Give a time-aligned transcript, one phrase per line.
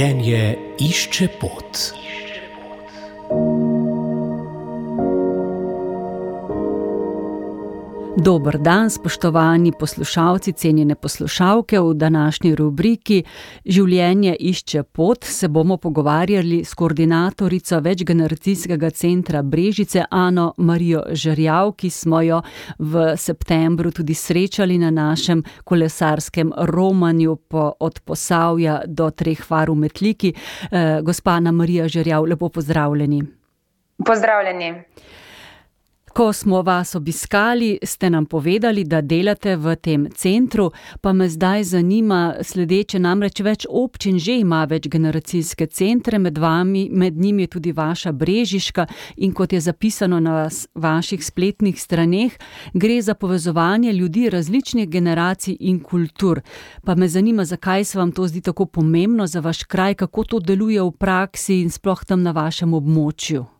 [0.00, 0.44] Življenje
[0.80, 1.78] išče pot.
[8.16, 11.80] Dober dan, spoštovani poslušalci, cenjene poslušalke.
[11.80, 13.22] V današnji rubriki
[13.64, 21.90] Življenje išče pot se bomo pogovarjali s koordinatorico večgeneracijskega centra Brežice Ano Marijo Žerjav, ki
[21.90, 22.42] smo jo
[22.78, 29.74] v septembru tudi srečali na našem kolesarskem romanju po, od Posavja do Treh var v
[29.74, 30.34] Metliki.
[30.34, 33.22] Eh, gospa Ana Marija Žerjav, lepo pozdravljeni.
[34.06, 34.74] Pozdravljeni.
[36.12, 41.64] Ko smo vas obiskali, ste nam povedali, da delate v tem centru, pa me zdaj
[41.64, 47.72] zanima sledeče, namreč več občin že ima večgeneracijske centre, med vami, med njimi je tudi
[47.72, 48.86] vaša Brežiška
[49.16, 52.32] in kot je zapisano na vaših spletnih straneh,
[52.74, 56.40] gre za povezovanje ljudi različnih generacij in kultur.
[56.84, 60.40] Pa me zanima, zakaj se vam to zdi tako pomembno za vaš kraj, kako to
[60.40, 63.59] deluje v praksi in sploh tam na vašem območju.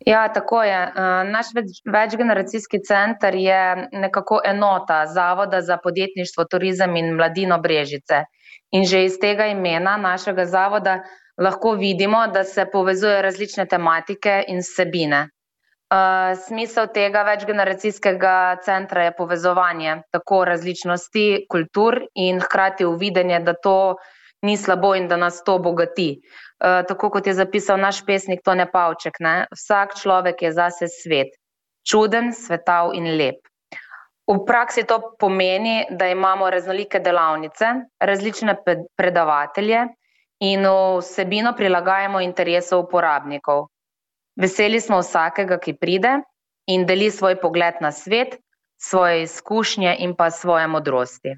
[0.00, 0.82] Ja, tako je.
[0.82, 0.90] Eh,
[1.24, 1.46] naš
[1.92, 8.24] večgeneracijski center je nekako enota Zavoda za podjetništvo, turizem in mladino Brežice.
[8.70, 11.02] In že iz tega imena našega zavoda
[11.38, 15.28] lahko vidimo, da se povezujejo različne tematike in vsebine.
[15.90, 23.96] Eh, smisel tega večgeneracijskega centra je povezovanje tako različnosti kultur in hkrati uvidenje, da to
[24.42, 26.20] ni slabo in da nas to bogati.
[26.64, 29.46] Eh, tako kot je zapisal naš pesnik Tone Pavček, ne?
[29.52, 31.36] vsak človek je zase svet,
[31.88, 33.40] čuden, svetav in lep.
[34.26, 37.66] V praksi to pomeni, da imamo raznolike delavnice,
[38.00, 38.56] različne
[38.96, 39.84] predavatelje
[40.40, 40.66] in
[40.98, 43.68] vsebino prilagajamo interesov uporabnikov.
[44.36, 46.18] Veseli smo vsakega, ki pride
[46.66, 48.36] in deli svoj pogled na svet,
[48.76, 51.36] svoje izkušnje in pa svoje modrosti.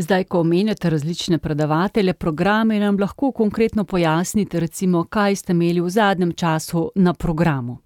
[0.00, 5.90] Zdaj, ko omenjate različne predavatelje, programe, nam lahko konkretno pojasnite, recimo, kaj ste imeli v
[5.90, 7.76] zadnjem času na programu.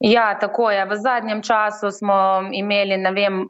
[0.00, 0.84] Ja, tako je.
[0.84, 2.14] V zadnjem času smo
[2.52, 3.48] imeli, ne vem, uh,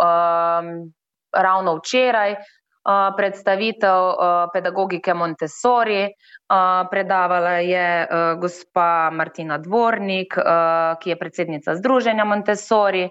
[1.33, 6.03] ravno včeraj uh, predstavitev uh, pedagogike Montessori.
[6.03, 13.05] Uh, predavala je uh, gospa Martina Dvornik, uh, ki je predsednica Združenja Montessori.
[13.05, 13.11] Uh,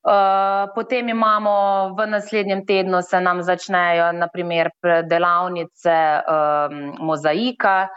[0.00, 4.70] Eh, potem imamo v naslednjem tednu, se nam začnejo naprimer
[5.04, 7.88] delavnice um, mozaika,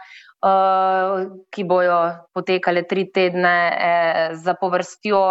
[0.44, 5.22] uh, ki bojo potekale tri tedne eh, za povrstjo.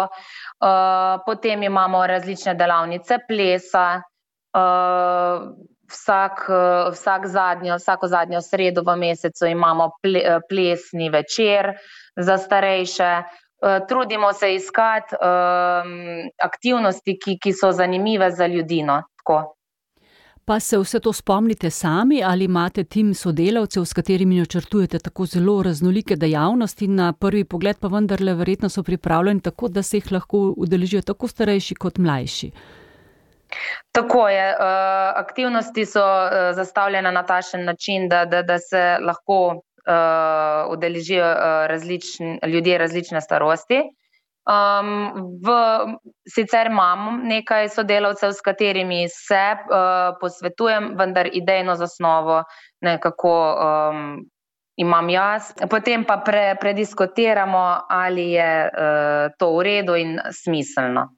[0.58, 4.02] Uh, potem imamo različne delavnice plesa.
[4.50, 5.54] Uh,
[5.84, 6.48] Vsak,
[6.90, 11.74] vsak zadnjo, vsako zadnjo sredo v mesecu imamo ple, plesni večer
[12.16, 13.43] za starejše, Eh,
[13.88, 18.82] trudimo se iskati um, aktivnosti, ki, ki so zanimive za ljudi.
[18.82, 19.02] No?
[20.44, 25.62] Pa se vse to spomnite sami ali imate tim sodelavcev, s katerimi načrtujete tako zelo
[25.62, 30.54] raznolike dejavnosti, na prvi pogled pa vendarle verjetno so pripravljeni tako, da se jih lahko
[30.56, 32.50] udeležijo tako starejši kot mlajši.
[33.92, 34.48] Tako je.
[34.50, 34.56] Eh,
[35.16, 41.66] aktivnosti so eh, zastavljene na tašen način, da, da, da se lahko uh, udeležijo uh,
[41.66, 43.82] različni, ljudje različne starosti.
[44.44, 45.48] Um, v,
[46.28, 52.42] sicer imam nekaj sodelavcev, s katerimi se uh, posvetujem, vendar idejno zasnovo
[52.80, 54.28] nekako um,
[54.76, 55.52] imam jaz.
[55.70, 61.08] Potem pa pre, prediskutiramo, ali je uh, to v redu in smiselno.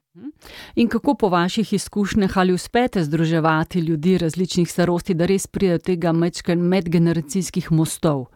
[0.75, 5.78] In kako po vaših izkušnjah ali uspete združevati ljudi različnih starosti, da res pride do
[5.78, 6.12] tega
[6.56, 8.26] medgeneracijskih mostov?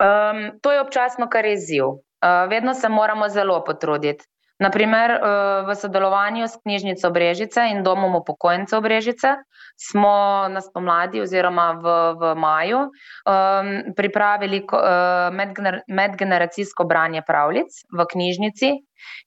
[0.00, 1.84] Um, to je občasno kar izziv.
[1.84, 4.24] Uh, vedno se moramo zelo potruditi.
[4.60, 9.34] Naprimer, uh, v sodelovanju s knjižnico Brežice in domom upokojencev Brežice
[9.80, 18.06] smo na spomladi oziroma v, v maju um, pripravili uh, medgener, medgeneracijsko branje pravljic v
[18.12, 18.72] knjižnici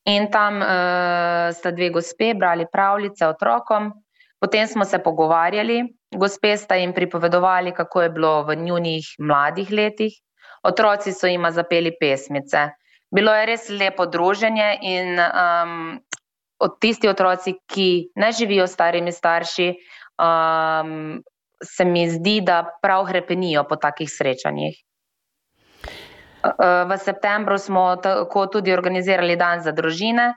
[0.06, 3.90] in tam uh, sta dve gospe brali pravljice otrokom.
[4.38, 5.82] Potem smo se pogovarjali,
[6.14, 10.14] gospe sta jim pripovedovali, kako je bilo v njunih mladih letih,
[10.64, 12.70] otroci so jima zapeli pesmice.
[13.14, 16.00] Bilo je res lepo druženje in um,
[16.60, 19.68] od tisti otroci, ki ne živijo s starimi starši,
[20.18, 21.22] um,
[21.64, 24.80] se mi zdi, da prav hrepenijo po takih srečanjih.
[26.44, 30.34] Uh, v septembru smo tako tudi organizirali dan za družine,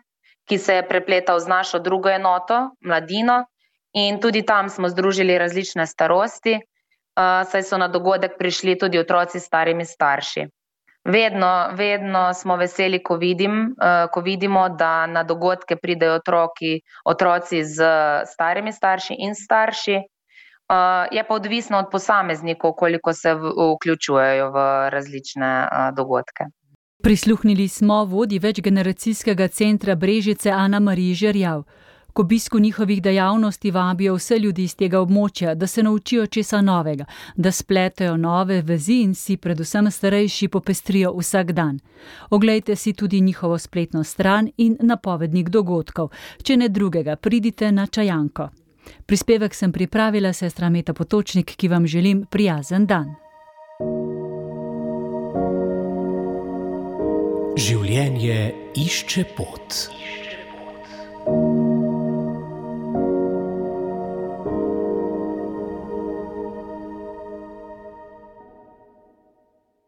[0.47, 3.45] ki se je prepletal z našo drugo enoto, mladino,
[3.97, 6.61] in tudi tam smo združili različne starosti
[7.17, 10.47] saj so na dogodek prišli tudi otroci s starimi starši.
[11.05, 13.77] Vedno, vedno smo veseli, ko, vidim,
[14.13, 17.87] ko vidimo, da na dogodke pridejo otroki, otroci z
[18.27, 20.01] starimi starši in starši.
[21.13, 26.45] Je pa odvisno od posameznikov, koliko se vključujejo v različne dogodke.
[27.03, 31.63] Prisluhnili smo vodi večgeneracijskega centra Brežice Ana Marija Žerjav.
[32.17, 37.05] K obisku njihovih dejavnosti vabijo vse ljudi iz tega območja, da se naučijo česa novega,
[37.37, 41.79] da spletajo nove vezi in si predvsem starejši popestrijo vsak dan.
[42.31, 46.09] Oglejte si tudi njihovo spletno stran in napovednik dogodkov.
[46.43, 48.49] Če ne drugega, pridite na čajanko.
[49.07, 53.13] Prispevek sem pripravila sestra Meta Potočnik, ki vam želim prijazen dan.
[57.57, 59.91] Življenje išče pot.